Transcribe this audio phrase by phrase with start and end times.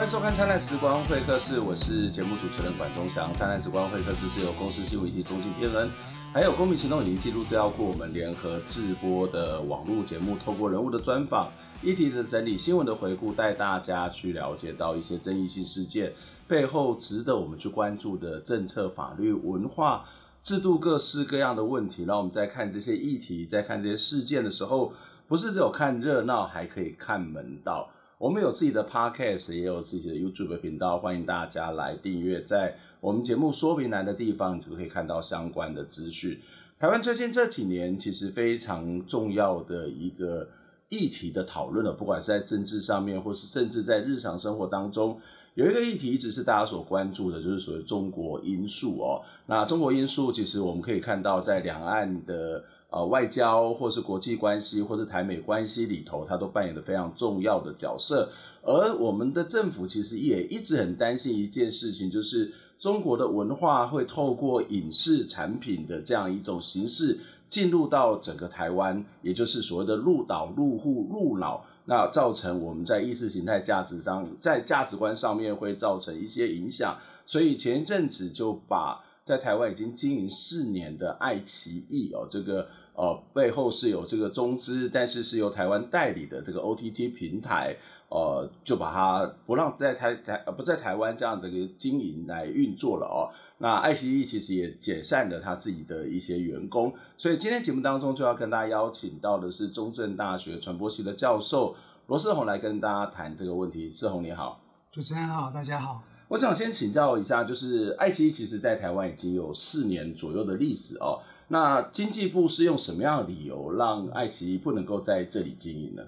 [0.00, 3.30] 欢迎收看《灿烂时光会客室》，我是节目主持人管中祥。
[3.34, 5.90] 《灿烂时光会客室》是由公司新闻议题中心天人，
[6.32, 11.52] 还有公民行动影音记录资料库我们联合制播的网络节目，透过人物的专访、
[11.82, 16.10] 议题的整理、新闻的回顾，带大家去了解到一些争议性事件
[16.48, 20.06] 背后值得我们去关注的政策、法律、文化、
[20.40, 22.04] 制度各式各样的问题。
[22.04, 24.94] 让我们在看这些议题、在看这些事件的时候，
[25.28, 27.90] 不是只有看热闹，还可以看门道。
[28.20, 32.42] 我们有自己的 podcast，也有自己的 YouTube 频道，欢迎大家来订阅。
[32.42, 36.38] 在我们节目说明栏的地方，你就可以看到相关的资讯。
[36.78, 40.46] 台湾最近这几年其实非常重要的一个
[40.90, 45.18] 议题的讨论了，不管是在政治上面，或是甚至在日常生活当中，
[45.54, 49.22] 有一个议题一直是大家所关注的，就是所谓中国因素哦。
[49.46, 52.64] 那中国因素其实我们可以看到，在两岸的。
[52.90, 58.28] 呃，外交或是国际关系，或是台美关系里头，它都扮演了非常重要的角色。
[58.62, 67.16] 而我们的政府其实也一直很担心一件事情，就是中国的文化会透过影视产品的这样一种形式
[67.48, 76.98] 进入到整个台湾，也就是所谓的入岛、入户、入脑，那造成我们在意识形态价值上，在价值观上面会造成一些影响。
[77.24, 82.66] 所以前一阵子就把在台湾已经经营四年的爱奇艺哦，这个。
[83.00, 87.74] 呃，背后是有这个中资，但是是由台湾代理的这个 OTT 平台，
[88.10, 93.32] 呃，就把它不让在台台呃不在台湾这样的一个经营来运作了哦。
[93.56, 101.74] 那爱奇艺其实也解散了他自己的一些员工，所以今天节目当中就要跟大家邀请到的是中正大学传播系的教授
[102.08, 103.90] 罗世宏来跟大家谈这个问题。
[103.90, 104.60] 世宏你好，
[104.92, 106.02] 主持人好，大家好。
[106.28, 111.18] 我想先请教一下，就是爱奇艺其实在台湾已经有四年左右的历史哦。
[111.52, 116.06] 那经济部是用什么样的理由让爱奇艺不能够在这里经营呢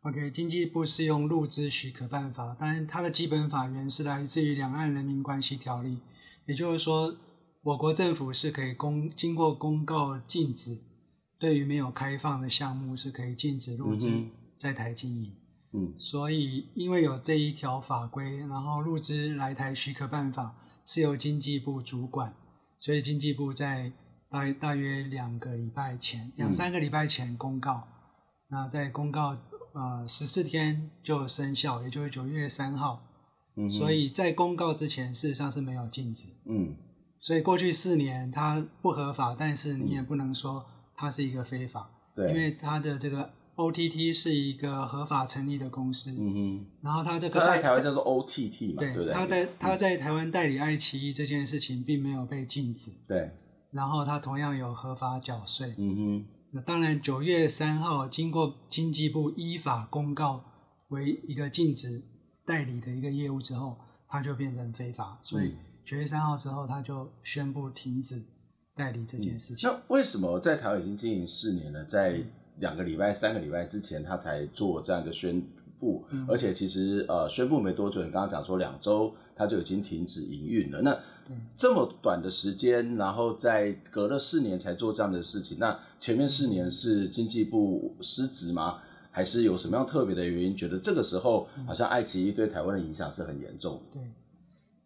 [0.00, 5.90] ？OK，经济部是用入资许可办法，当然它的基本法源是来自于《两岸人民关系条例》，
[6.46, 7.14] 也就是说，
[7.62, 10.76] 我国政府是可以公经过公告禁止，
[11.38, 14.10] 对于没有开放的项目是可以禁止入资
[14.58, 15.32] 在台经营。
[15.74, 22.34] 嗯，所以因为有这一条法规，然后入资来台许可办法是由经济部主管，
[22.80, 23.92] 所以经济部在。
[24.32, 27.92] 大大约两个礼拜前，两三个礼拜前公告，嗯、
[28.48, 29.36] 那在公告
[29.74, 33.02] 呃十四天就生效，也就是九月三号。
[33.56, 36.28] 嗯，所以在公告之前，事实上是没有禁止。
[36.46, 36.74] 嗯，
[37.18, 40.64] 所以过去四年它不合法，但是你也不能说
[40.96, 41.90] 它是一个非法。
[42.14, 46.10] 对、嗯，因为它的这个 OTT 是一个合法成立的公司。
[46.12, 49.12] 嗯哼，然后它这个在台湾叫做 OTT 嘛，对，对不对？
[49.12, 52.90] 它在它在台湾代理爱奇艺这件事情并没有被禁止。
[53.06, 53.30] 对。
[53.72, 55.74] 然后它同样有合法缴税。
[55.76, 56.26] 嗯哼。
[56.52, 60.44] 那当然，九月三号经过经济部依法公告
[60.88, 62.02] 为一个禁止
[62.44, 65.18] 代理的一个业务之后，它就变成非法。
[65.22, 68.22] 所以九月三号之后，它就宣布停止
[68.76, 69.68] 代理这件事情。
[69.68, 72.22] 嗯、那为什么在台湾已经经营四年了，在
[72.58, 75.42] 两个礼拜、三个礼拜之前，他才做这样一个宣？
[75.82, 80.80] 不，而且其实呃，宣布没多久，你刚刚讲说两周，它就已经停止营运了。
[80.80, 80.96] 那
[81.56, 88.78] 这么短的时间，然后在隔了四年才做这样的事情，那前面四年是经济部失职吗？
[89.10, 90.56] 还是有什么样特别的原因？
[90.56, 93.98] 觉得这个时候好像爱奇艺对台湾的影响是很严重的。
[93.98, 94.02] 对，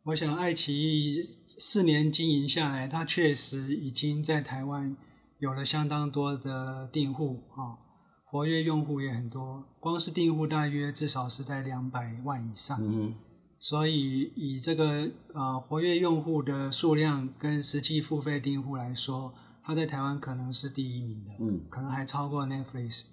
[0.05, 4.97] 我想爱奇艺四年经营下来，它确实已经在台湾
[5.41, 7.85] 有了相当多的订户啊。
[8.29, 12.77] 活跃用户也很多，光是订户大约至少是在两百万以上。
[12.83, 13.15] 嗯，
[13.61, 19.33] 所以以这个呃活跃用户的数量跟实际付费订户来说，
[19.63, 21.33] 它在台湾可能是第一名的。
[21.39, 23.05] 嗯，可能还超过 Netflix。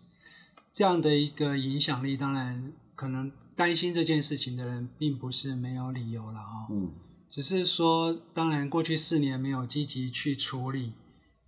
[0.74, 6.66] 这样的一个影响力，当然可能担心这件事情的人并不是没有理由了啊。
[6.72, 6.92] 嗯，
[7.30, 10.94] 只是说，当然过去四年没有积极去处理，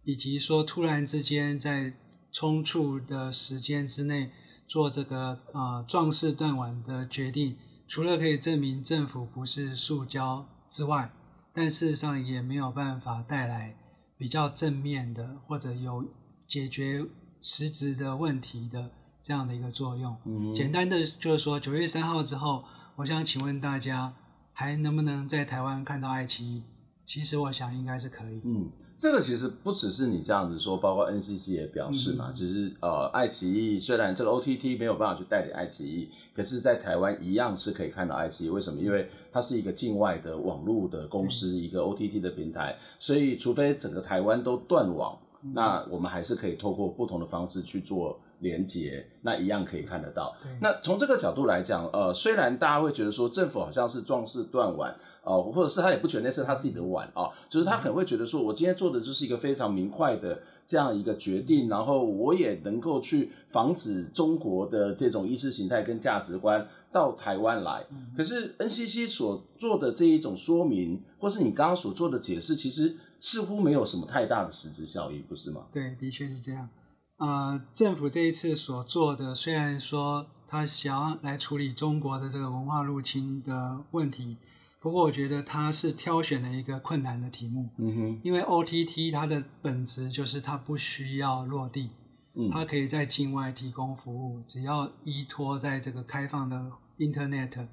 [0.03, 1.95] 以及说突然之间在。
[2.35, 4.29] 匆促的时间之内
[4.67, 7.55] 做这个啊壮士断腕的决定，
[7.87, 11.13] 除了可以证明政府不是塑胶之外，
[11.53, 13.77] 但事实上也没有办法带来
[14.17, 16.03] 比较正面的或者有
[16.45, 17.05] 解决
[17.39, 18.91] 实质的问题的
[19.23, 20.17] 这样的一个作用。
[20.25, 22.65] 嗯，简单的就是说，九月三号之后，
[22.97, 24.13] 我想请问大家，
[24.51, 26.63] 还能不能在台湾看到爱奇艺？
[27.05, 28.41] 其实我想应该是可以。
[28.43, 28.69] 嗯。
[28.97, 38.49] 这个其实不只是你这样子说，包括 NCC 也表示嘛，只、嗯、是呃，爱奇艺虽然这个 OTT 没有办法去代理爱奇艺，可是，在台湾一样是可以看到爱奇艺。
[38.49, 38.79] 为什么？
[38.79, 50.33] 因为它是一个境外的网络的公司，嗯、一个 OTT 的平台，所以除非整个台湾都断网，嗯、那我们还是可以透过不同的方式去做连接，那一样可以看得到。
[50.41, 54.95] 对那从这个角度来讲，呃，虽然大家会觉得说政府好像是壮士断腕，
[55.25, 67.83] 呃，或者是他也不觉得那是他自己的碗啊，就是他可能会觉得说，我今天做的就是一个非常明快的这样一个决定，然后我也能够去防止中国的这种意识形态跟价值观到台湾来。
[68.15, 75.65] 可是 NCC 所做的这一种说明，或是你刚刚所做的解释，其实似乎没有什么太大的实质效益，不是吗？
[75.71, 76.69] 对，的确是这样。
[77.17, 84.37] 呃，政府这一次所做的，虽然说他想要来处理中国的这个文化入侵的问题，
[84.85, 87.71] 不过我觉得他是挑选了一个困难的题目。
[87.79, 91.89] 嗯哼，因为 OTT 它的本质就是它不需要落地，
[92.35, 97.65] 嗯，它可以在境外提供服务，只要依托在这个开放的 Internet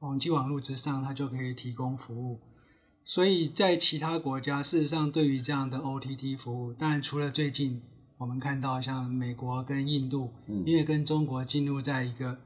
[0.00, 2.38] 网际网络之上，它就可以提供服务。
[3.02, 7.80] 所以在其他国家，事实上对于这样的 OTT 服务，当然除了最近。
[8.18, 10.30] 我们看到，像美国跟印度，
[10.64, 12.38] 因为跟中国进入在一个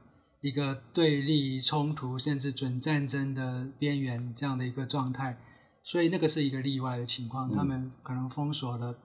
[0.47, 5.37] 一个对立冲突，甚至准战争的边缘这样的一个状态，
[5.83, 8.97] 所以那个是一个例外的情况，他们可能封锁了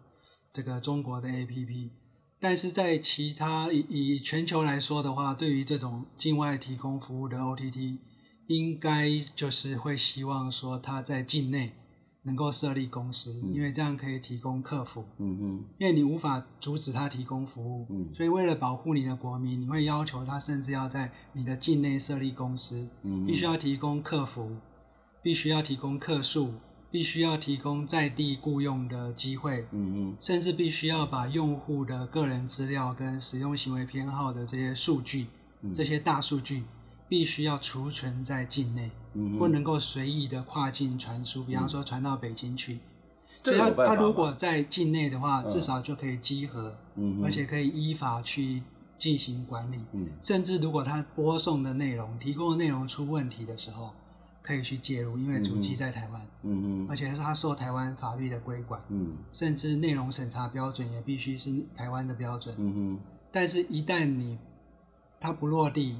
[0.52, 1.90] 这个中国的 APP。
[2.40, 7.98] 但是在其他以以全球来说的话，对于这种境外提供服务的 OTT，
[8.46, 11.72] 应该就是会希望说它在境内。
[12.24, 15.04] 能够设立公司，因为这样可以提供客服。
[15.18, 24.56] 嗯嗯，因为你无法阻止他提供服务，嗯，所以为了保护你的国民，你会要求他甚至要在你的境内设立公司，嗯，必须要提供客服，
[25.22, 26.54] 必须要提供客诉，
[26.90, 35.26] 必须要提供在地雇佣的机会，嗯嗯，甚至必须要把用户的个人资料跟使用行为偏好的这些数据，
[35.74, 36.62] 这些大数据。
[37.12, 41.44] 必须要储存在境内，嗯、不能够随意的跨境传输。
[41.44, 42.80] 比方说传到北京去，嗯、
[43.44, 48.62] 所以他他如果在境内的话，至少就可以稽核，嗯、而且可以依法去
[48.98, 49.84] 进行管理。
[49.92, 53.92] 嗯、甚至如果他播送的内容、提供的内容出问题的时候，
[54.40, 58.80] 可以去介入，因为主机在台湾，嗯、而且是他受台湾法律的规管。
[58.88, 62.54] 嗯、甚至内容审查标准也必须是台湾的标准。
[62.58, 62.98] 嗯、
[63.30, 64.38] 但是，一旦你
[65.20, 65.98] 他不落地。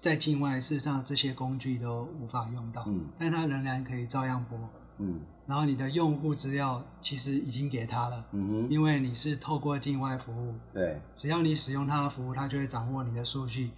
[0.00, 4.58] 在境外，事实上这些工具都无法用到，嗯，但它仍然可以照样播，
[4.98, 13.70] 嗯，然后你的用户资料其实已经给他了，嗯哼，因为你是透过境外服务，对，只要你使用他的服务，他就会掌握你的数据，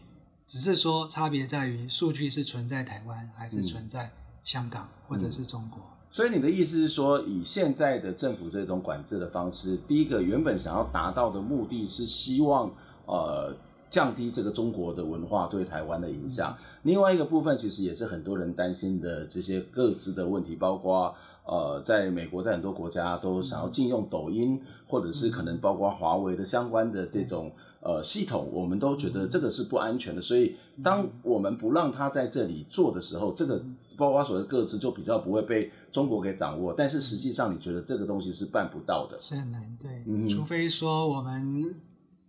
[0.47, 4.11] 只是说差别在于数据是存在台湾还是存在
[4.43, 5.79] 香港或者是中国。
[5.79, 12.71] 嗯，所以你的意思是说，以现在的政府这种管制的方式，第一个原本想要达到的目的是希望，
[13.05, 13.55] 呃。
[13.95, 16.57] 降低这个中国的文化对台湾的影响。
[16.83, 21.15] 另外一个部分，其实也是很多人担心的这些各自的问题，包括
[21.47, 27.53] 呃，在美国，在很多国家都想要禁用抖音，或者是可能包括华为的相关的这种
[27.83, 30.21] 呃系统，我们都觉得这个是不安全的。
[30.21, 33.63] 所以，当我们不让他在这里做的时候，这个
[33.97, 36.75] 包括所谓的个资就比较不会被中国给掌握。
[36.77, 41.77] 但是实际上，你觉得这个东西是办不到的，是很难，对，嗯，除非说我们。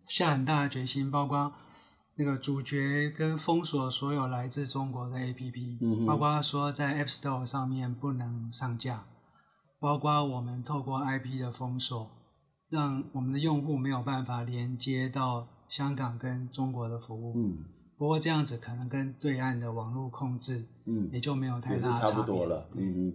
[0.07, 1.51] 下很大的决心，包括
[2.17, 9.05] 那个主角跟封锁所有来自中国的 APP，嗯，包括说在 App Store 上面不能上架，
[9.79, 12.09] 包括我们透过 IP 的封锁，
[12.69, 17.33] 让我们的用户没有办法连接到香港跟中国的服务。
[17.35, 17.65] 嗯，
[17.97, 22.69] 不过这样子可能跟对岸的网络控制，嗯，也就没有太大差别了。
[22.75, 23.13] 嗯嗯，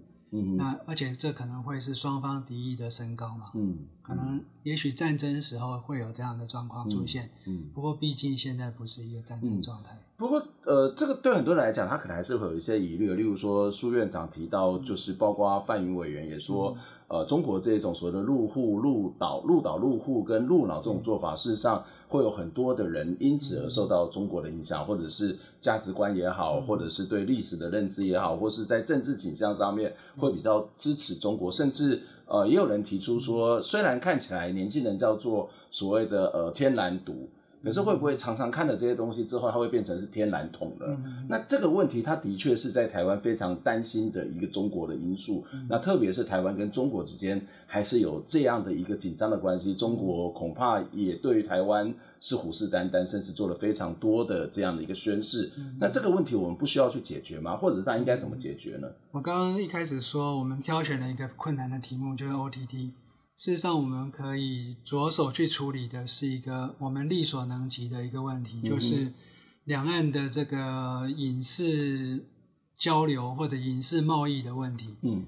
[0.56, 3.50] 那而且这可能会是双方敌意的升高嘛？
[3.54, 7.30] 嗯，可能也许战争时候会有这样的状况出现。
[7.46, 9.98] 嗯，嗯，不过毕竟现在不是一个战争状态。
[10.20, 13.14] 不过，呃，这个对很多人来讲，他可能还是会有一些疑虑。
[13.14, 16.76] 例如说，苏院长提到，就是包括范云委员也说，
[17.08, 37.26] 呃，中国这种所谓的入户、入岛、入岛入户跟入脑这种做法，事实上会有很多的人因此而受到中国的影响，或者是价值观也好，或者是对历史的认知也好，或是在政治倾向上面会比较支持中国，甚至呃，也有人提出说，虽然看起来年轻人叫做所谓的呃天然独。
[37.62, 40.86] 可是会不会常常看了这些东西之后，它会变成是天然桶了？
[40.88, 45.44] 嗯、那这个问题，它的确是在台湾非常担心的一个中国的因素。
[45.52, 55.50] 嗯、那特别是台湾跟中国之间还是有这样的一个紧张的关系，中国恐怕也对于台湾是虎视眈眈，甚至做了非常多的这样的一个宣示。
[55.58, 57.56] 嗯、那这个问题我们不需要去解决吗？
[57.56, 58.88] 或者是它应该怎么解决呢？
[59.10, 62.90] 我刚刚一开始说，我们挑选了一个困难的题目，就是 OTT。
[63.40, 69.10] 事实上，我们可以着手去处理的是一个我们力所能及的一个问题，就是
[69.64, 72.22] 两岸的这个影视
[72.76, 74.94] 交流或者影视贸易的问题。
[75.00, 75.24] 嗯，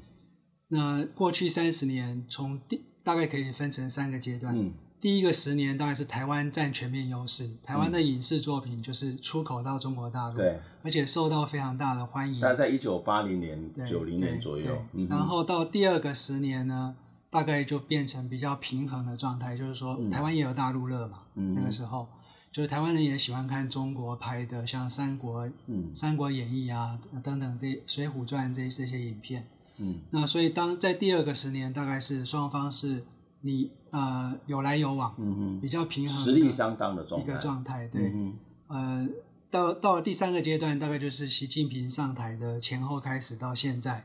[0.68, 4.54] 那过去三十年，从第大概可以分成三个阶段。
[4.54, 12.42] 嗯，第一个十年当然是台湾占全面优势，台湾的影视作品就是出口到中国大陆，对，而且受到非常大的欢迎。
[12.42, 16.94] 大概在一九八零年、九零年左右，嗯，然后到第二个十年呢，
[17.32, 22.06] 大概就变成比较平衡的状态，就是说台湾也有大陆热嘛，嗯，那个时候
[22.52, 29.48] 就是台湾人也喜欢看中国拍的像三国、嗯，《三国演义》啊等等这《水浒传》这这些影片，
[29.78, 33.04] 嗯，那所以当在第二个十年，大概是双方是。
[33.44, 39.08] 你呃有来有往，嗯嗯，比较平衡，实力相当的状态，一个状态，对，嗯、呃，
[39.50, 44.04] 到到了第三个阶段，大概就是习近平上台的前后开始到现在，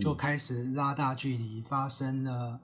[0.00, 2.60] 就开始拉大距离，发生了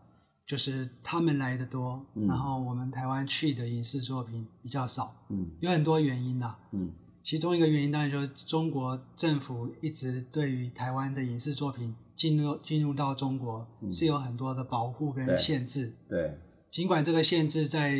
[0.52, 6.90] 就是他们来的多，嗯、然后我们台湾去的影视作品比较少，嗯，有很多原因呐，嗯，
[7.24, 11.94] 其中一个原因当然就是中国政府一直对于台湾的影视作品。
[12.14, 16.38] 进入进入到中国是有很多的保护跟限制，嗯、对，对，
[16.70, 17.96] 尽管这个限制在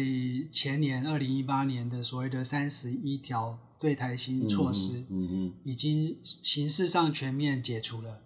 [0.53, 8.23] 前年二零一八年的所谓的三十一条对台新措施，嗯嗯，嗯，已经形式上全面解除了，嗯、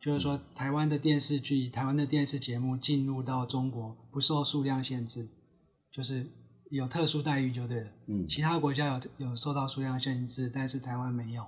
[0.00, 5.28] 就是说台湾的电视剧、台湾的电视节目进入到中国不受数量限制，
[5.92, 6.26] 就是
[6.70, 11.44] 有特殊待遇就对了，嗯，其他国家有有受到数量限制，但是台湾没有。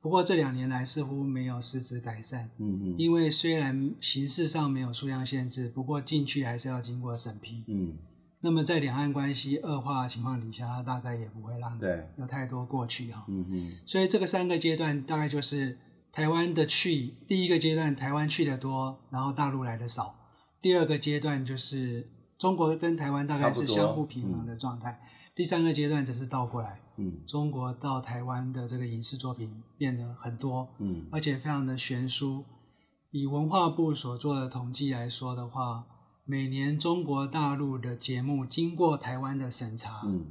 [0.00, 7.96] 不过这两年来似乎没有实质改善，嗯嗯，因为虽然形式上没有数量限制，不过进去还是要经过审批，嗯，
[8.40, 12.06] 那么在两岸关系恶化的情况底下，它大概也不会让对。
[12.16, 15.76] 有太多过去哈，嗯嗯，所以这个三个阶段大概就是
[16.18, 20.12] 台湾的去第一个阶段，台湾去的多，然后大陆来的少，
[20.60, 22.04] 第二个阶段就是
[22.36, 25.00] 中国跟台湾大概是相互平衡的状态。
[25.36, 32.44] 第三个阶段则是倒过来，嗯，中国到台湾的这个影视作品变得很多，嗯，而且非常的悬殊。
[33.12, 35.86] 以文化部所做的统计来说的话，
[36.24, 40.26] 每年中国大陆的节目经过台湾的审查，嗯，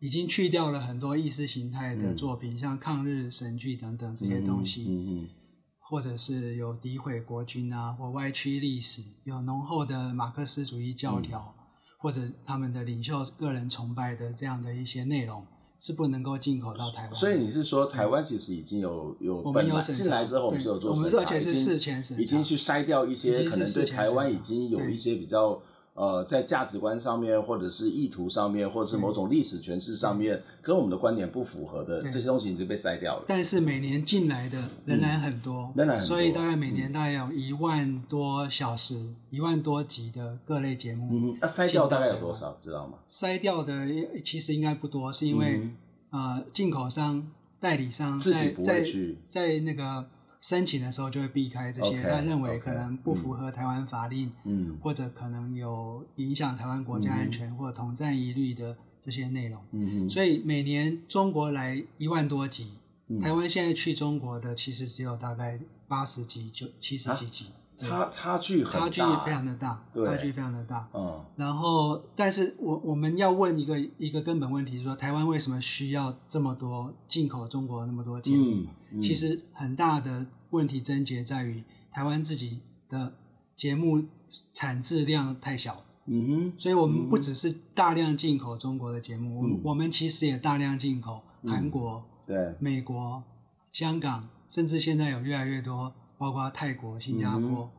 [0.00, 5.28] 已经去掉了很多意识形态的作品，嗯，像抗日神剧等等这些东西，嗯，嗯，嗯，
[5.80, 11.52] 或者是有诋毁国军啊，或歪曲历史，有浓厚的马克思主义教条。
[11.54, 11.54] 嗯
[12.00, 15.44] 或者他们的领袖个人崇拜的这样的一些内容
[15.80, 17.12] 是不能够进口到台湾。
[17.12, 25.60] 所以你是说台湾其实已经有有我们有进来之后，我们就有做审查，我们而且是事前审查，已经去筛掉一些可能对台湾已经有一些比较。
[25.98, 33.24] 呃，在价值观上面，或者是意图上面，或者是某种历史诠释上面，跟我们的观点不符合的这些东西，已经被筛掉了。
[33.26, 41.08] 但是每年进来的仍然很多，仍然很多，所以大概每年大概有一万多小时、嗯、一万多集的各类节目。
[41.10, 42.56] 嗯，那筛掉大概有多少？
[42.60, 42.98] 知道吗？
[43.10, 43.88] 筛掉的
[44.24, 45.60] 其实应该不多，是因为、
[46.12, 47.26] 嗯、呃，进口商、
[47.58, 48.84] 代理商在在
[49.28, 50.06] 在那个。
[50.40, 62.72] 申请的时候就会避开这些，他、认为可能不符合台湾法令，嗯，或者可能有影响台湾国家安全、嗯、或统战疑虑的这些内容，嗯嗯，所以每年中国来一万多集，
[63.08, 67.44] 嗯、台湾现在去中国的其实只有大概八十集就七十几集。
[67.46, 70.88] 啊差差距很大，差距非常的大，差距非常的大。
[70.92, 78.44] 嗯，然后，但是我我们要问一个一个根本问题，是说台湾为什么需要这么多进口中国那么多节目？
[78.44, 83.14] 嗯，嗯，其实很大的问题症结在于台湾自己的
[83.56, 84.02] 节目
[84.52, 85.84] 产质量太小。
[86.10, 93.22] 嗯哼，所以我们不只是大量进口中国的节目，嗯，我们其实也大量进口韩国、嗯、对美国、
[93.70, 95.92] 香港，甚至现在有越来越多。
[96.18, 97.70] 包括泰国、新加坡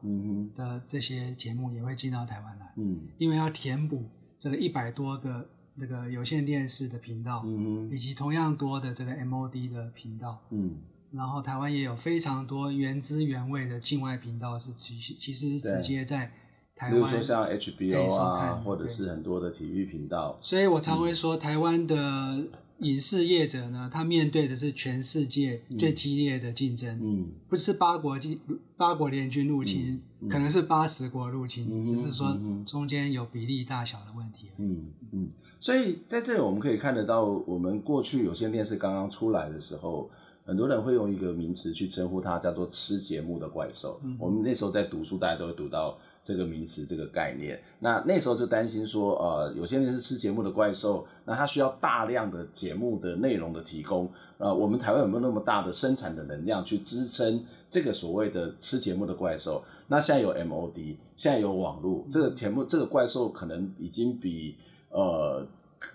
[0.55, 4.05] 的这些节目也会进到台湾来，嗯，因为要填补
[4.39, 10.77] 这个一百多个这个有线电视的频道，嗯，以及同样多的这个 MOD 的频道，嗯，
[11.11, 16.31] 然后台湾也有非常多原汁原味的境外频道是其其实直接在
[16.75, 22.47] 台湾，比如说像 HBO 啊，或者是很多的体育频道，所以我常会说台湾的。
[22.79, 28.39] 影视业者呢，他面对的是全世界最激烈的竞争，嗯，不是八国进
[28.77, 34.67] 八国联军入侵，嗯嗯、可能是八十国入侵，嗯、只是说中间有比例大小的问题而已。
[34.67, 40.09] 嗯嗯，所以在这里我们可以看得到，我们过去有线电视刚刚出来的时候，
[40.45, 44.15] 很多人会用一个名词去称呼它，叫做“吃节目的怪兽”嗯。
[44.19, 45.97] 我们那时候在读书，大家都会读到。
[46.29, 54.07] 这个名词，这个概念，那那时候就担心说，呃，有些人是吃节目的怪兽，那他需要大量的节目的内容的提供，
[54.37, 59.63] 呃，我们台湾有没有那么大的生产的能量去支撑这个所谓的吃节目的怪兽？
[59.87, 64.55] 那现在有 MOD，现在有网络，这个节目这个怪兽可能已经比
[64.91, 65.43] 呃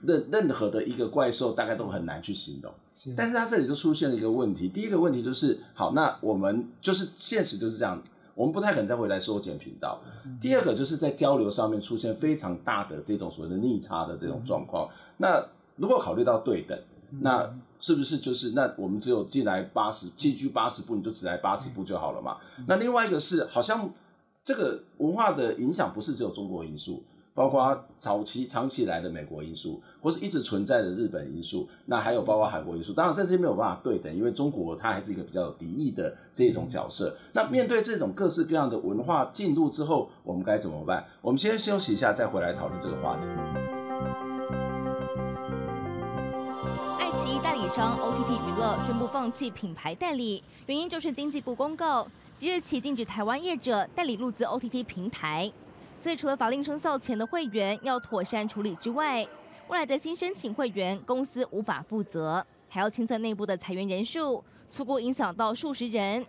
[0.03, 2.75] 任任何的一个怪兽大概都很难去形容。
[2.97, 8.03] 是，但是它这里就出现了一个问题，第一个问题就是，好，那我们就是现实就是这样。
[8.35, 10.01] 我们不太可能再回来缩减频道。
[10.41, 14.89] 第二个就是在交流上面出现非常大的这种所谓的逆差的这种状况。
[15.19, 15.45] 那
[15.77, 16.79] 如果考虑到对等，
[17.21, 17.49] 那
[17.81, 22.39] 是不是就是那我们只有进来八十，进去八十步，你就只来八十步就好了嘛？
[22.67, 23.91] 那另外一个是好像
[24.45, 27.03] 这个文化的影响不是只有中国因素。
[27.35, 32.93] 包括早期长期以来的美国因素，或是一直存在的日本因素，那还有包括韩国因素。
[32.93, 37.11] 当然，这些没有办法对等，因为中国它还是一个比较有敌意的这种角色。
[37.11, 41.05] 嗯、那面对这种各式各样的文化进入之后，我们该怎么办？
[41.21, 43.27] 我们先休息一下，再回来讨论这个话题。
[47.01, 55.51] 爱奇艺代理商 OTT 娱乐宣布放弃品牌代理，原因就是经济部公告即日起禁止台湾业者代理入资 OTT 平台。
[56.05, 59.27] 所以，除了法令生效前的会员要妥善处理之外，
[59.69, 66.23] 未来的新申请会员公司无法负责，还要清算内部的裁员人数，初步影响到数十人。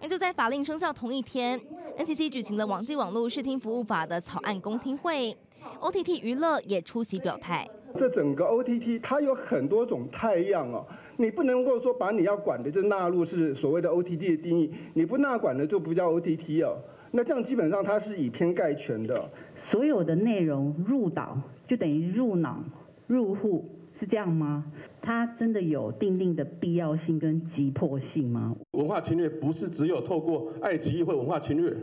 [0.00, 1.60] 那就在法令生效同一天
[1.98, 5.36] ，NCC 举行了网际网络视听服务法的草案公听会
[5.78, 7.68] ，OTT 娱乐也出席表态。
[7.98, 10.86] 这整个 OTT 它有很多种态样哦，
[11.18, 16.78] 你不能够说把你要管的就纳入是所谓的 OTT 的定义，你不纳管的就不叫 OTT 哦。
[17.10, 22.62] 那这样基本上它是以偏概全的，所有的内容入岛就等于入脑
[23.06, 23.64] 入户，
[23.98, 24.64] 是这样吗？
[25.00, 28.54] 它真的有定定的必要性跟急迫性吗？
[28.72, 31.74] 文化侵略不是只有透过爱奇艺会文化侵略，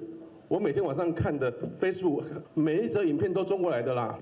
[0.48, 4.20] 我每天晚上看的 Facebook 每一则影片都中过来的啦。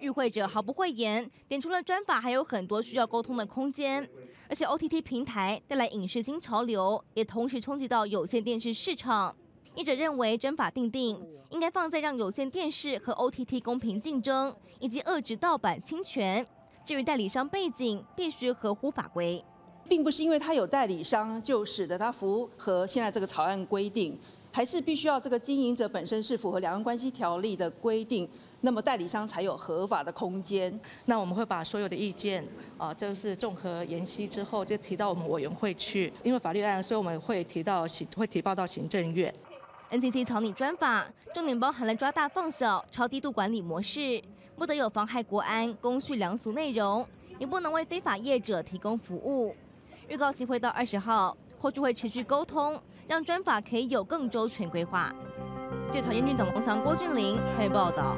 [0.00, 4.06] 与会者毫不讳言，点出了专法还有很多需要沟通的空间，
[4.48, 9.34] 而且 OTT 平台带来影视新潮流，也同时冲击到有线电视市场。
[9.74, 16.46] 业者认为，真法定定应该放在让有线电视和 OTT 公平竞争，以及遏制盗版侵权。
[16.84, 19.42] 至于代理商背景，必须合乎法规，
[19.88, 24.16] 并不是因为他有代理商就使得他符合现在这个草案规定，
[24.52, 28.28] 还是必须要这个经营者本身是符合两岸关系条例的规定，
[28.60, 30.78] 那么代理商才有合法的空间。
[31.06, 32.46] 那我们会把所有的意见
[32.78, 39.34] 啊，就是综合研析之后，就提到我们委员会去，因为法律案，所以我们会提到行，会提报到行政院。
[39.94, 44.20] NCC 草拟专法，重点包含了抓大放小、超低度管理模式，
[44.56, 47.06] 不得有妨害国安、公序良俗内容，
[47.38, 49.54] 也不能为非法业者提供服务。
[50.08, 52.76] 预告期会到二十号，后续会持续沟通，
[53.06, 55.14] 让专法可以有更周全规划。
[55.92, 58.16] 记者曹彦君、总龙翔、郭俊麟欢迎报道。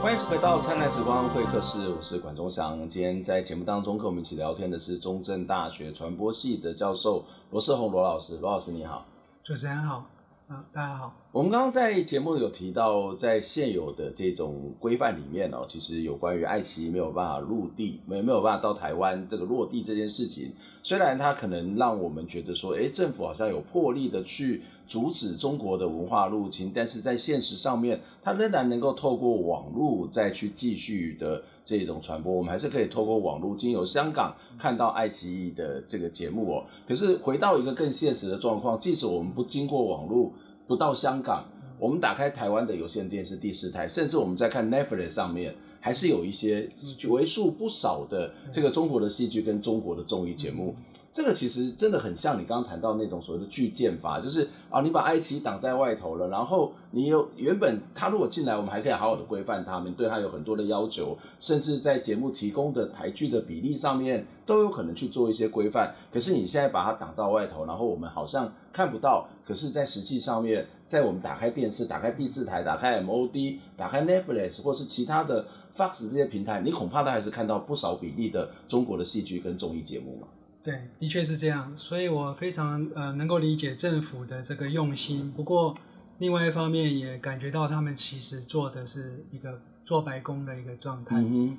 [0.00, 2.78] 欢迎回到灿烂时光会客室，我是管中祥。
[2.88, 9.04] 今天在节目当中跟我们一起聊天的是中正大学传播系的教授罗世宏罗老师，罗老师你好。
[9.46, 10.04] 主持人好，
[10.48, 11.14] 啊，大家好。
[11.30, 31.42] 我们刚刚在节目有提到，在现有的这种规范里面哦，其实有关于爱奇艺没有办法落地，没没有办法到台湾这个落地这件事情，虽然它可能让我们觉得说，哎，政府好像有魄力的去阻止中国的文化入侵，但是在现实上面，它仍然能够透过网络再去继续的。
[31.68, 36.64] 这种传播，我们还是可以透过网络，经由香港看到爱奇艺的这个节目哦。
[36.86, 40.32] 可是回到一个更现实的状况，即使我们不经过网络，
[40.68, 41.44] 不到香港，
[41.80, 46.70] 我们打开台湾的有线电视第四台，甚至我们在看 Netflix 上面，还是有一些
[47.08, 50.72] 为数不少的这个中国的戏剧跟中国的综艺节目。
[51.16, 65.94] 这个其实真的很像你刚刚谈到那种所谓的拒建法，就是啊，你把爱奇艺挡在外头了，然后你有原本他如果进来，我们还可以好好的规范他们，对他有很多的要求，甚至在节目提供的台剧的比例上面都有可能去做一些规范。
[66.12, 80.28] 可是你现在把它挡到外头，然后我们好像看不到，可是，在实际上面，在我们打开电视、打开第四台、打开 MOD、打开 Netflix 或是其他的 Fox 这些平台，你恐怕都还是看到不少比例的中国的戏剧跟综艺节目嘛。
[80.66, 85.30] 对，的确是这样，所以我非常呃能够理解政府的这个用心。
[85.30, 85.78] 不过，
[86.18, 91.20] 另外一方面也感觉到他们其实做的是一个做白工的一个状态。
[91.20, 91.56] 嗯。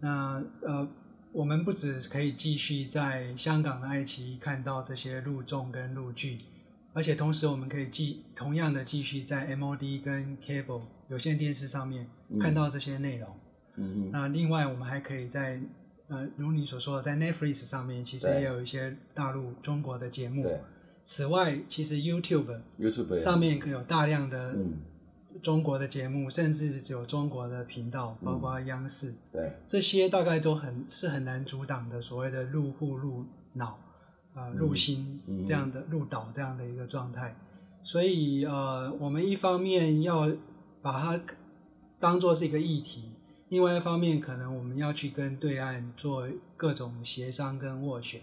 [0.00, 0.86] 那呃，
[1.32, 6.36] 我们不只可以继续在香港的爱奇艺看到这些录综跟录剧，
[6.92, 12.06] 而且同时我们可以继同样的继续在 MOD 跟 Cable 有线电视上面
[12.38, 13.28] 看到这些内容。
[13.76, 14.10] 嗯哼。
[14.12, 15.62] 那另外我们还可以在
[16.10, 20.42] 呃，如你所说的，在 Netflix 上面其实也有一些大陆中国的节目。
[20.42, 20.60] 对。
[21.04, 24.56] 此外，其实 YouTube YouTube 上面可有大量的
[25.40, 29.14] 中国的节目，甚至有中国的频道，包括央视。
[29.32, 29.52] 对。
[29.68, 33.78] 这些大概都很是很难阻挡的，所谓的入户入脑
[34.34, 37.36] 啊、呃、入心这样的入岛这样的一个状态。
[37.84, 40.28] 所以呃，我们一方面要
[40.82, 41.20] 把它
[42.00, 43.09] 当做是一个议题。
[43.50, 48.20] 另外一方面，可能我们要去跟对岸做各种协商跟斡旋，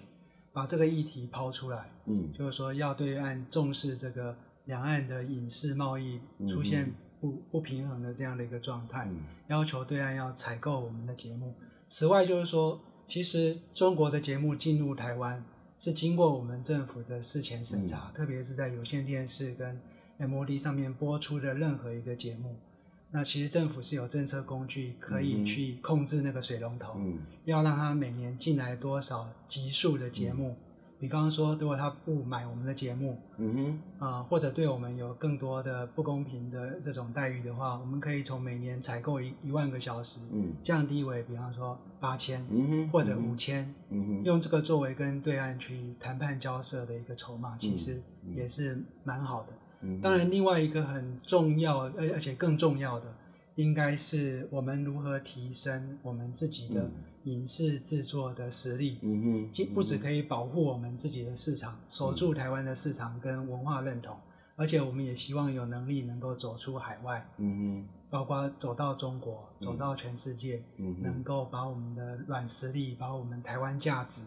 [0.53, 1.91] 把这个议题抛出来。
[2.05, 11.53] 嗯，就是说要对岸重视这个两岸的影视贸易出现不不平衡的这样的一个状态，嗯、要求对岸要采购我们的节目。
[11.89, 15.43] 此外，就是说，其实中国的节目进入台湾
[15.77, 19.77] 是经过我们政府的事前审查，嗯、特别是在有线电视跟
[20.19, 22.55] MOD 上面播出的任何一个节目，
[23.11, 30.49] 那其实政府是有政策工具可以去控制那个水龙头，嗯、要让它每年进来多少集数的节目。
[30.49, 30.63] 嗯。
[30.99, 48.01] 比方说，如果他不买我们的节目，嗯哼，啊、呃，或者对我们有更多的不公平的这种待遇的话，我们可以从每年采购一一万个小时，嗯，降低为比方说八千，嗯哼，或者五千，嗯哼，用这个作为跟对岸去谈判交涉的一个筹码，其实
[48.33, 49.49] 也是蛮好的。
[49.51, 49.66] 嗯，
[50.01, 53.13] 当然，另外一个很重要，而而且更重要的，
[53.55, 56.91] 应该是我们如何提升我们自己的、嗯。
[57.27, 74.21] 影视制作的实力，嗯哼，既不只可以保护我们自己的市场，嗯、守住台湾的市场跟文化认同，嗯、而且我们也希望有能力能够走出海外，嗯哼，包括走到中国，走到全世界，嗯哼，能够把我们的软实力，把我们台湾价值，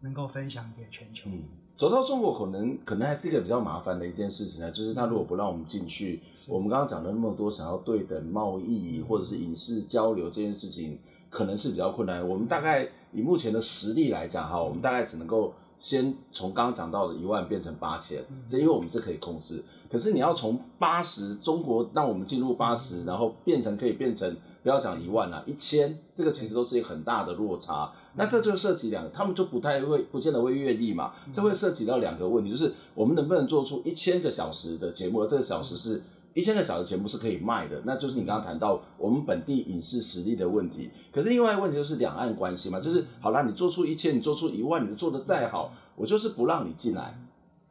[0.00, 1.28] 能够分享给全球。
[1.30, 1.42] 嗯，
[1.76, 10.98] 走到中国可能可能还是一个比较麻烦的一件事情呢，就是他如果不让我们进去，我们刚刚讲了那么多想要对等贸易或者是影视交流这件事情。
[11.28, 12.26] 可能是比较困难。
[12.26, 19.62] 我们大概以目前的实力来讲，哈，我们大概只能够先从刚刚讲到的一万变成八千，这因为我们这可以控制。
[19.90, 27.92] 可是你要从八十，中国让我们进入八十，然后变成可以变成不要讲一万了，一千，这个其实都是一个很大的落差。
[28.14, 31.12] 那这就涉及两个，他们就不太会，不见得会愿意嘛。
[31.32, 36.02] 这会涉及到两个问题，就是我们能不能做出一千个小时的节目，而这个小时是。
[36.36, 40.90] 一千个小时节目是可以卖的，那就是你刚刚谈到我们本地影视实力的问题。
[41.10, 47.18] 可是另外一个问题就是两岸关系嘛，就是好啦，你做出一千，你做出一万，你做的再好，我就是不让你进来。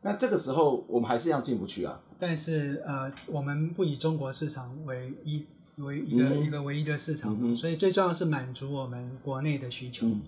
[0.01, 2.01] 那这个时候我们还是一样进不去啊。
[2.17, 10.07] 但是呃，我们不以中国市场为一为一个、嗯、一个唯一的市场，嗯、所以最重要是满足我们国内的需求。
[10.07, 10.21] 嗯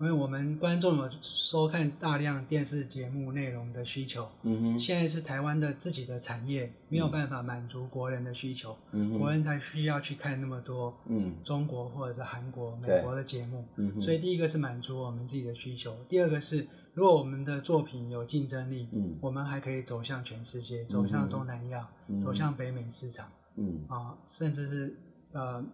[0.00, 24.96] 因为我们观众有收看大量电视节目内容的需求，嗯哼，现在是台湾的自己的产业没有办法满足国人的需求，嗯哼，国人才需要去看那么多，嗯，中国或者是韩国、美国的节目，嗯哼，所以第一个是满足我们自己的需求，第二个是如果我们的作品有竞争力，嗯，我们还可以走向全世界，走向东南亚，嗯，走向北美市场，嗯，啊，甚至是
[25.32, 25.64] 呃。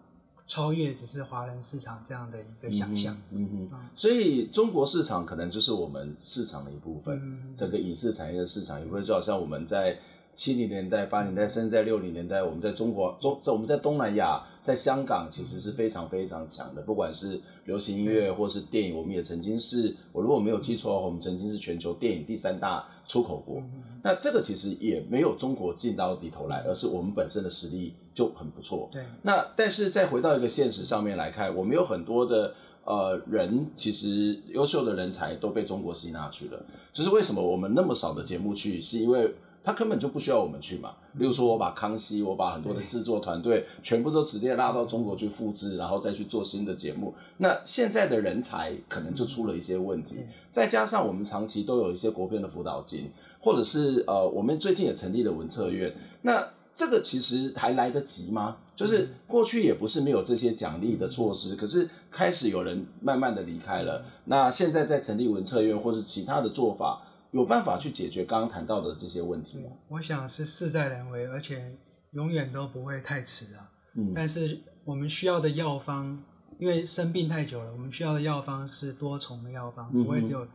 [0.47, 9.99] 超越只是华人市场这样的一个想象，嗯哼，嗯哼，所以中国市场可能就是我们市场的一部分，嗯、整个影视产业的市场也会就好像我们在
[10.35, 23.63] 七零年代、八零年代，甚至在六零年代，我们在中国中在我们在东南亚，在香港其实是非常非常强的，不管是流行音乐或是电影，我们也曾经是，我如果没有记错的话，我们曾经是全球电影第三大出口国。
[24.03, 28.89] 那这个其实也没有中国进到底头来，而是我们本身的实力就很不错。
[28.93, 29.03] 对。
[29.23, 36.67] 那但是再回到一个现实上面来看，我们有很多的呃人，其实优秀的人才都被中国吸纳去了。
[36.93, 40.95] 就是为什么我们那么少的节目去，是因为他根本就不需要我们去嘛。
[41.15, 47.15] 例如说，我把康熙，我把很多的制作团队全部都直接拉到中国去复制，然后再去做新的节目。
[47.39, 50.17] 那现在的人才可能就出了一些问题，
[50.53, 53.11] 再加上我们长期都有一些国片的辅导金。
[53.41, 58.57] 或者是呃，我们最近也成立了文策院，那这个其实还来得及吗？
[58.75, 64.03] 就是过去也不是没有这些奖励的措施，可是开始有人慢慢的离开了。
[64.25, 67.03] 那现在在成立文策院或是其他的做法，
[67.35, 69.71] 有办法去解决刚刚谈到的这些问题吗？
[69.89, 71.77] 我想是事在人为，而且
[72.13, 73.71] 永远都不会太迟啊。
[73.97, 76.23] 嗯，但是我们需要的药方，
[76.59, 80.47] 因为生病太久了，我们需要的药方是多重的药方，不会只有。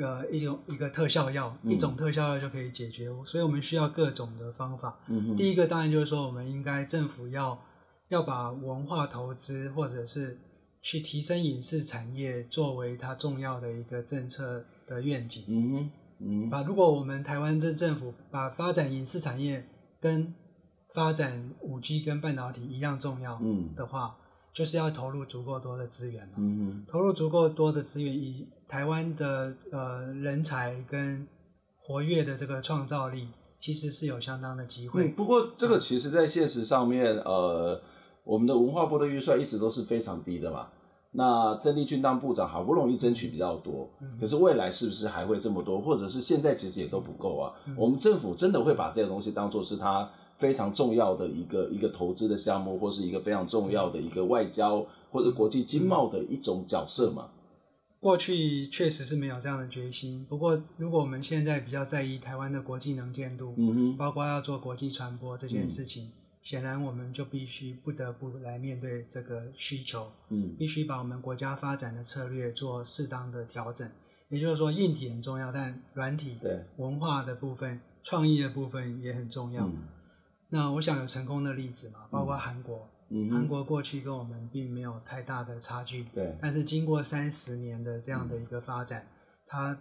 [0.00, 4.96] 呃，一种一个特效药，嗯、一种特效药就可以解决，所以我们需要各种的方法。
[5.36, 7.60] 第一个当然就是说，我们应该政府要
[8.06, 10.38] 要把文化投资或者是
[10.82, 15.44] 去提升影视产业作为它重要的一个政策的愿景。
[15.48, 19.66] 嗯哼，嗯，把如果我们台湾这政府把发展影视产业
[20.00, 20.34] 跟
[20.94, 23.40] 发展五 G 跟半导体一样重要
[23.76, 24.16] 的话。
[24.18, 31.28] 嗯就是要投入足够多的资源嘛，嗯，投入足够多的资源，以台湾的呃人才跟
[31.76, 33.28] 活跃的这个创造力，
[33.60, 35.04] 其实是有相当的机会。
[35.04, 37.80] 嗯，不过这个其实在现实上面，呃，
[38.28, 40.68] 我们的文化部的预算一直都是非常低的嘛。
[41.12, 43.88] 那郑丽君当部长好不容易争取比较多，
[44.20, 47.54] 可是未来是不是还会这么多，或者是现在其实也都不够啊？
[47.74, 57.30] 我们政府真的会把这个东西当做是他非常重要的一个一个投资的项目，或是一个非常重要的一个外交或者国际经贸的一种角色吗？
[58.00, 60.24] 过去确实是没有这样的决心。
[60.28, 66.12] 不过，如果我们现在比较在意台湾的国际能见度，嗯哼，包括要做国际传播这件事情，嗯、
[66.48, 70.10] 显然我们就必须不得不来面对这个需求。
[70.30, 73.86] 嗯，必须把我们国家发展的策略做适当的调整。
[74.30, 79.66] 也就是说，硬体很重要，但软体、对文化的部分、创意的部分也很重要。
[79.66, 79.88] 嗯、
[80.48, 82.88] 那我想有成功的例子嘛，包括韩国。
[83.10, 86.34] 嗯，韩国过去跟我们并没有太大的差距，对。
[86.40, 89.08] 但是经过三十年的这样的一个发展，嗯、
[89.46, 89.78] 它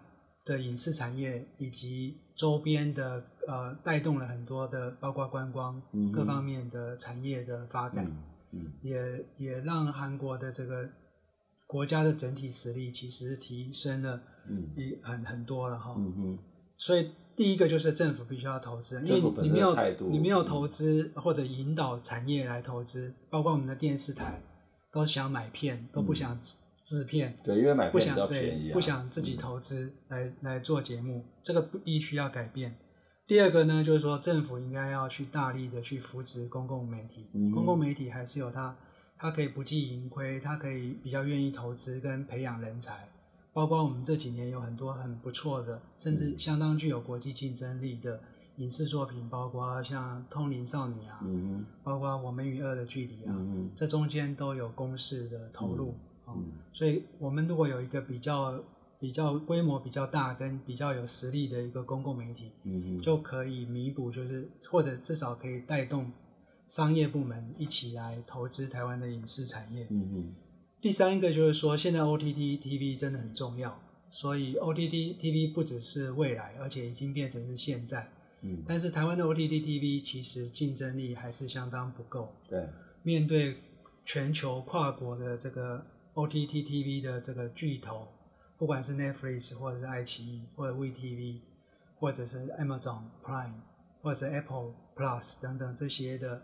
[0.48, 8.10] 的影视产业以及周边的呃带动了很多的，包括观光、嗯、各方面的产业的发展，
[8.82, 10.90] 也也让韩国的这个
[11.68, 16.40] 国家的整体实力其实提升了，嗯，一很很多了哈，嗯，
[16.76, 17.12] 所以。
[17.38, 19.76] 第一个就是政府必须要投资，因为你没有
[20.10, 24.42] 你没有投资或者引导产业来投资，包括我们的电视台
[24.92, 26.36] 都想买片，都不想
[26.88, 32.78] 制片，对，因为买片不想对不想自己投资来来做节目，这个必须要改变。
[33.28, 38.74] 第二个呢，就是说政府应该要去大力的去扶持公共媒体，公共媒体还是有它，
[39.18, 43.10] 它可以不计盈亏，它可以比较愿意投资跟培养人才。
[43.52, 48.18] 包括我们这几年有很多很不错的，甚至相当具有国际竞争力的
[48.58, 56.38] 影视作品，包括像《通灵少女》啊，嗯，包括《我们与恶的距离》啊，嗯，这中间都有公式的投入，嗯，哦，
[56.72, 58.64] 所以我们如果有一个比较
[59.00, 66.12] 比较规模比较大跟比较有实力的一个公共媒体，嗯，就可以弥补，就是或者至少可以带动
[66.68, 70.36] 商业部门一起来投资台湾的影视产业，嗯。
[70.80, 73.80] 第三个就是说，现在 OTT TV 真的很重要，
[74.12, 78.08] 所以 OTT TV 不只是未来，而且已经变成是现在。
[78.42, 82.32] 嗯，但是台湾的 OTT TV 其实竞争力还是相当不够。
[82.48, 82.70] 对，
[83.02, 83.58] 面对
[84.06, 85.84] 全球跨国的这个
[86.18, 88.08] OTT TV 的这个巨头，
[88.58, 91.42] 不管是 Netflix 或者是爱奇艺，或者 VTV，
[92.00, 93.54] 或者是 Amazon Prime，
[94.02, 96.42] 或者是 Apple Plus 等等这些的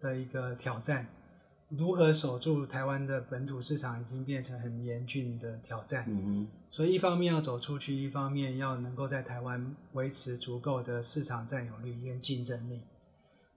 [0.00, 1.08] 的一个挑战。
[1.70, 6.06] 如何守住台湾的本土市场，已经变成很严峻的挑战。
[6.70, 12.82] 所以一方面要走出去，一方面要能够在台湾维持足够的市场占有率跟竞争力。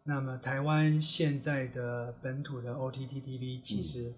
[0.04, 4.12] 那么台湾现在的本土的 OTT TV 其实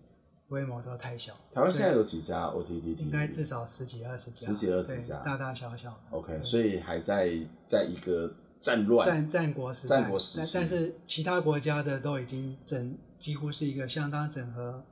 [0.51, 1.33] 规模都太小。
[1.51, 4.47] 台湾现在有几家 OTT 应该至少十几二十家。
[4.47, 5.97] 十几二十家，大大小小。
[6.11, 7.31] OK，所以还在
[7.65, 10.01] 在一个战乱战战国时代。
[10.01, 10.51] 战国时期。
[10.53, 12.97] 但是其他国家的都已经整。
[13.21, 14.83] 几乎是一个相当整合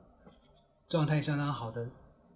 [0.88, 1.88] 状态相当好的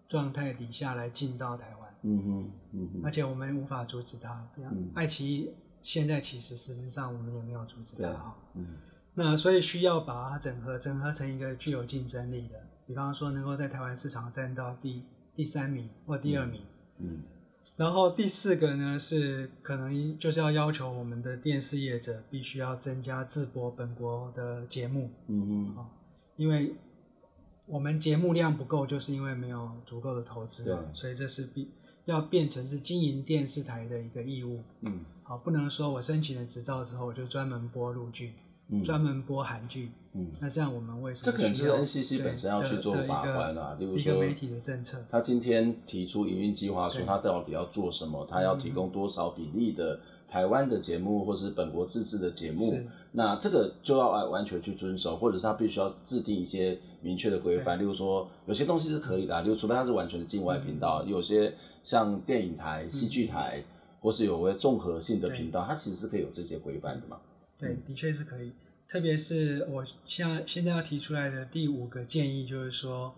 [0.08, 4.44] 状态底下来进到台湾，嗯哼，嗯哼，而且我们无法阻止它。
[4.56, 8.66] 比方爱奇艺现在其实实质上我们也没有阻止它哈，嗯，
[9.14, 15.02] 那所以需要把它整合，整合成一个具有竞争力的，比方说能够在台湾市场占到第
[15.34, 16.60] 第三名或第二名，
[16.98, 17.08] 嗯。
[17.08, 17.22] 嗯
[17.76, 25.86] 然后第四个呢，是可能就是要要求我们的电视业者必须要增加自播本国的节目，嗯嗯，
[26.36, 26.76] 因为
[27.66, 31.68] 我们节目量不够，就是因为没有足够的投资，对，所以这是必
[32.04, 38.34] 要变成是经营电视台的一个义务，嗯，好，不能说我申请了执照之后我就专门播陆剧。
[38.68, 41.24] 嗯、专门播韩剧，嗯，那这样我们为什么？
[41.24, 44.98] 这可能就是 NCC 本身要去做把关啊，例如说媒体的政策。
[45.10, 52.80] 他今天提出营运计划，说他到底要做什么，他要提供多少比例的台湾的节目，或是本国自制的节目，
[53.12, 57.78] 那这个就要完全去遵守，或者是他必须要制定一些明确的规范。
[57.78, 63.64] 例如说，有些东西是可以的，例如除非它是完全的境外频道，嗯、有些像电影台、戏剧台，嗯、
[64.00, 67.18] 或是有个综合性的频道，它其实是可以有这些规范的嘛。
[67.58, 68.52] 对，的确是可以。
[68.86, 73.14] 特别是我现现在要提出来的第五个建议，就是说，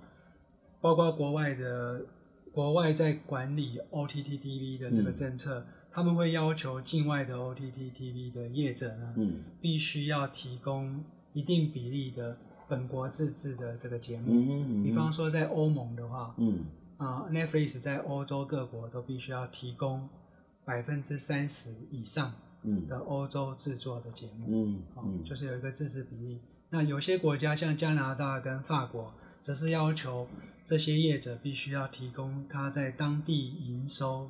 [0.81, 2.07] 包括国外的
[2.53, 14.85] 国外在管理 OTT TV 的这个政策，嗯、他们会要求境外的 OTT TV 的业者呢，嗯、必须要提供一定比例的本国自制的这个节目。
[14.85, 16.65] 比方说在欧盟的话，嗯、
[16.97, 20.09] 啊，Netflix 在欧洲各国都必须要提供
[20.65, 22.33] 百分之三十以上。
[22.89, 26.41] 的欧洲制作的节目，嗯，嗯，就是有一个自制比例。
[26.71, 30.27] 那有些国家像加拿大跟法国，则是要求
[30.65, 34.29] 这些业者必须要提供他在当地营收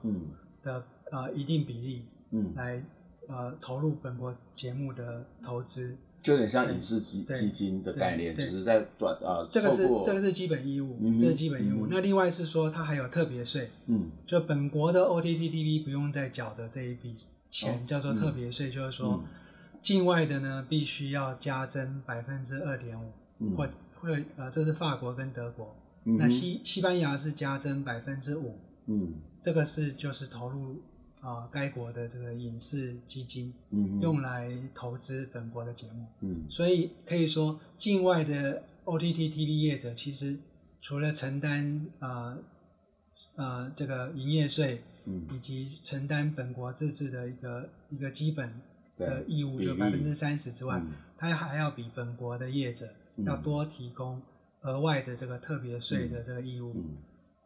[0.63, 2.85] 的、嗯、呃一定比例，嗯，来
[3.27, 11.87] 呃投入本国节目的投资，就有点像影视基基金的概念，就是在转呃，这个是这个是基本义务，嗯、这是基本义务。
[11.87, 17.15] 嗯、那另外是说，它还有特别税，嗯，就本国的 OTT TV 不用再缴的这一笔。
[17.51, 19.25] 钱叫做特别税，就是说，
[19.81, 30.83] 境外的呢必须要加征百分之二点五，或会呃这是法国跟德国，那西西班牙是加征百分之五，嗯，这个是就是投入
[31.21, 40.39] 啊、呃、该国的这个影视基金，嗯，用来投资本国的节目，嗯，所以可以说境外的 OTT TV 业者其实
[40.81, 42.39] 除了承担啊呃，
[43.37, 48.61] 呃这个营业税，嗯，以及承担本国自治的一个一个基本
[48.97, 50.83] 的义务，就百分之三十之外，
[51.17, 52.89] 它、嗯、还要比本国的业者
[53.25, 54.23] 要多提供
[54.63, 56.75] 额外的这个特别税的这个义务。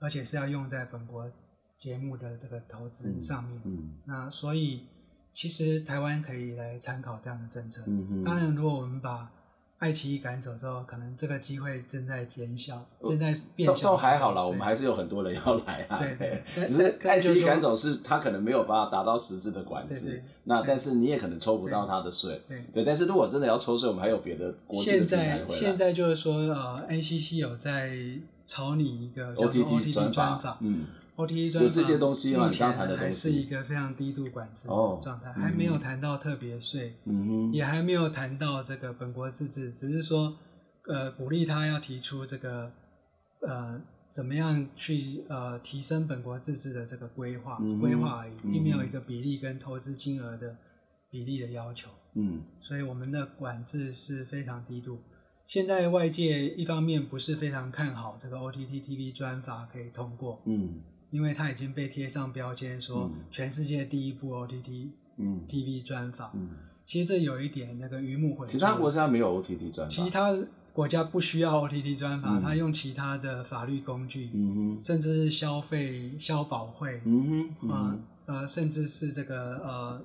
[0.02, 1.30] 而且是要用在本国
[1.76, 3.60] 节目的这个投资上面，
[4.06, 4.86] 那所以
[5.30, 7.82] 其实台湾可以来参考这样的政策。
[8.24, 9.30] 当然，如果我们把
[9.80, 13.90] 爱奇艺赶走之后，可能这个机会正在减小，正在变小。
[13.90, 15.98] 都还好啦，我们还是有很多人要来啊。
[15.98, 16.66] 对对。
[16.66, 20.22] 只是爱奇艺赶走是，他可能没有办法达到实质的管制。
[20.44, 22.40] 那但是你也可能抽不到他的税。
[22.46, 27.90] 对对，但是如果真的要抽税，我们还有别的国际的平台现在现在就是说，呃，NCC 有在。
[28.46, 30.84] 炒你一个 OTT 专法，嗯
[31.26, 32.48] ，OTT 专法有这些东西吗？
[32.50, 36.94] 你刚谈的东西还是一个非常低度管制的状态，哦、还没有谈到特别税，
[37.52, 40.36] 也还没有谈到这个本国自治，只是说，
[40.86, 42.72] 呃，鼓励他要提出这个，
[43.40, 43.80] 呃，
[44.10, 50.56] 怎么样去呃提升本国自治的这个规划，规、嗯、划而已，并没有一个比例跟投资金额的
[51.10, 54.98] 比例的要求，嗯，所以我们的管制是非常低度。
[55.46, 60.80] 现在外界一方面不是非常看好这个 OTT TV 专法可以通过，嗯，
[61.10, 65.42] 因为它已经被贴上标签说全世界第一部 OTT 嗯。
[65.48, 66.50] TV 专访，嗯，
[66.86, 68.52] 其实这有一点那个鱼目混珠。
[68.52, 70.36] 其他国家没有 OTT 专访，其他
[70.72, 74.30] 国家不需要 OTT 专访，它、嗯、用其他的法律工具，
[74.82, 80.02] 甚至是消费消保会，嗯哼，嗯甚至是这个呃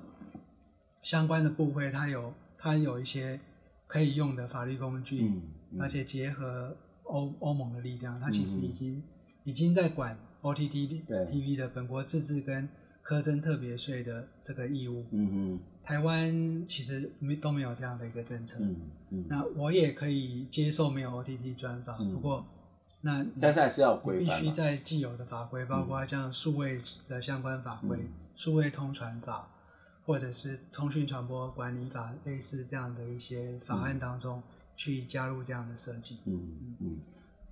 [1.02, 3.40] 相关的部会，它有它有一些。
[3.88, 5.30] 可以用的法律工具，
[5.78, 9.02] 而且结合欧欧盟的力量，它其实已经、嗯、
[9.44, 12.68] 已经在管 OTT TV 的本国自治跟
[13.04, 15.04] 苛征特别税的这个义务。
[15.10, 18.58] 嗯嗯、台湾其实没都没有这样的一个政策。
[18.60, 18.76] 嗯
[19.10, 22.46] 嗯、那我也可以接受没有 OTT 专法，嗯、不过
[23.00, 27.98] 那但是还是要规范，必须在既有的法规，包括像数位的相关法规、
[28.34, 29.50] 数、嗯、位通传法。
[30.06, 34.40] 或者是通讯传播管理法类似这样的一些法案当中
[34.76, 36.18] 去加入这样的设计。
[36.26, 37.00] 嗯嗯，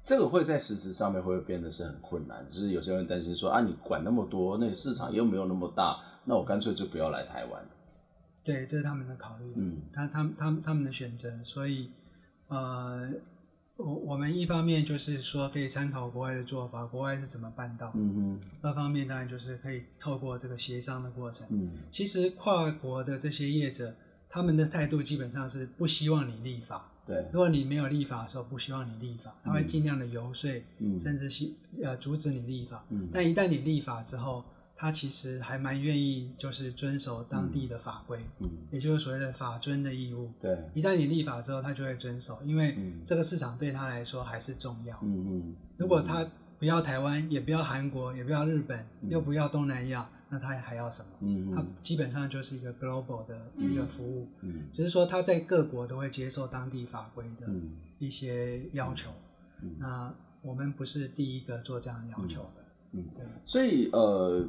[0.05, 2.47] 这个会在实质上面会变得是很困难？
[2.51, 7.65] 就是有些人担心说啊，你管那么多，那市场又没有那么大，那我干脆就不要来台湾。
[8.45, 9.53] 对，这是他们的考虑。
[9.57, 11.91] 嗯，他他他们他们的选择，所以
[12.49, 13.11] 呃。
[13.77, 17.91] 我我们一方面就是说可以参考国外的做法，国外是怎么办到？
[17.97, 18.41] 嗯嗯。
[18.63, 21.45] 二方面当然就是可以透过这个协商的过程。
[21.51, 21.73] 嗯。
[21.91, 23.93] 其实跨国的这些业者，
[24.29, 26.89] 他们的态度基本上是不希望你立法。
[27.07, 27.27] 对。
[27.33, 31.51] 如果你没有立法的时候，不希望你立法，他会尽量的游说，嗯，甚至是
[31.83, 32.85] 呃阻止你立法。
[32.91, 33.09] 嗯。
[33.13, 34.45] 但一旦你立法之后，
[34.77, 40.33] 他其实还蛮愿意，就是遵守当地的法规，嗯，也就是所谓的法遵的义务。
[40.41, 44.99] 对，一旦你立法之后，他就会遵守，因为这个市场对他来说还是重要。
[45.03, 45.57] 嗯嗯。
[45.77, 46.27] 如果他
[46.59, 51.09] 不要台湾，也不要韩国，也不要日本，又不要东南亚，那他还要什么？
[51.21, 51.55] 嗯嗯。
[51.55, 54.27] 他基本上就是一个 global 的一个服务。
[54.41, 54.63] 嗯。
[54.73, 57.49] 只是说他在各国都会接受当地法规的
[57.99, 59.11] 一些要求。
[59.63, 59.77] 嗯。
[59.79, 62.65] 那我们不是第一个做这样的要求的。
[62.93, 63.05] 嗯。
[63.15, 63.25] 对。
[63.45, 64.47] 所以呃。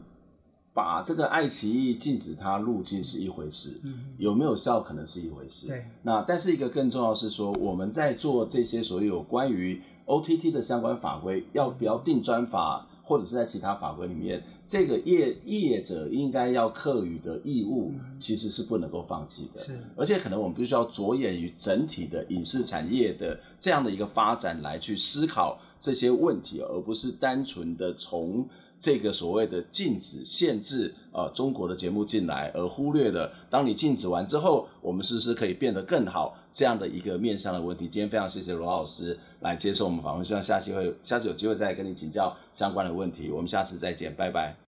[0.73, 5.67] 把这个爱奇艺禁止它入境是一回事，嗯，有没有效可能是一回事。
[5.67, 19.59] 对，那但是一个更重要的是说，我们在做这些所有关于 OTT 的相关法规，要不要定专法，或者是在其他法规里面，这个业业者应该要课予的义务，其实是不能够放弃的。
[19.59, 28.45] 是，而且可能我们必须要着眼于整体的影视产业的这样的一个发展来去思考这些问题，而不是单纯的从。
[28.85, 37.87] 这个所谓的禁止、限制，呃，中国的节目进来，而忽略了当你禁止完之后，我们是不是可以变得更好这样的一个面向的问题。
[37.87, 43.31] 今天非常谢谢罗老师来接受我们访问，希望下期会下次有机会再跟你请教相关的问题。
[43.31, 44.64] 我们下次再见，拜拜。